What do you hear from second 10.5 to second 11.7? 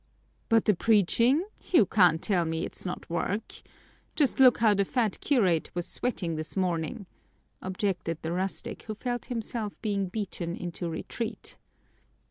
into retreat.